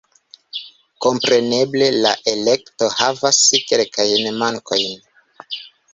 Kompreneble 1.05 1.89
la 2.05 2.13
elekto 2.33 2.89
havas 2.97 3.43
kelkajn 3.69 4.29
mankojn. 4.41 5.01